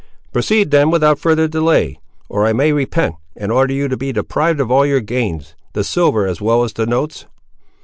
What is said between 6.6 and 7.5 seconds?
as the notes."